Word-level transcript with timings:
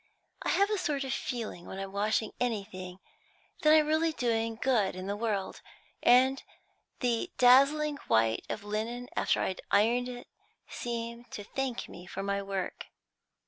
I 0.41 0.49
have 0.49 0.71
a 0.71 0.79
sort 0.79 1.03
of 1.03 1.13
feeling 1.13 1.67
when 1.67 1.77
I'm 1.77 1.91
washing 1.91 2.31
anything, 2.39 2.97
that 3.61 3.71
I'm 3.71 3.85
really 3.85 4.11
doing 4.13 4.57
good 4.59 4.95
in 4.95 5.05
the 5.05 5.15
world, 5.15 5.61
and 6.01 6.41
the 7.01 7.29
dazzling 7.37 7.97
white 8.07 8.43
of 8.49 8.63
linen 8.63 9.09
after 9.15 9.41
I'd 9.41 9.61
ironed 9.69 10.09
it 10.09 10.27
seemed 10.67 11.29
to 11.33 11.43
thank 11.43 11.87
me 11.87 12.07
for 12.07 12.23
my 12.23 12.41
work." 12.41 12.87